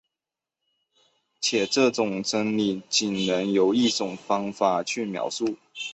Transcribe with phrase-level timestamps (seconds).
[1.39, 5.55] 且这种真理仅能由一种方法去描述。